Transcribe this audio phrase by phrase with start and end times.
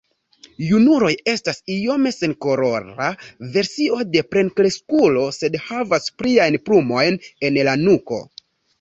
[0.69, 3.11] Junuloj estas iome senkolora
[3.59, 8.25] versio de plenkreskulo sed havas pliajn plumojn en la nuko.